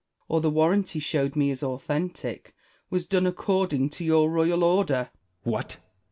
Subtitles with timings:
[0.27, 2.55] or the warrant he showed me is authentic,
[2.89, 5.11] was done according to your royal order.
[5.13, 5.53] Edward.
[5.53, 5.77] What